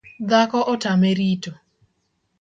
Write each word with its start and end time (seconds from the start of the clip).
Dhako 0.29 0.59
otame 0.71 1.09
rito 1.19 1.51